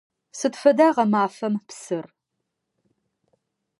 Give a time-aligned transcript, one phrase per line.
[0.37, 2.05] Сыд фэда гъэмафэм псыр?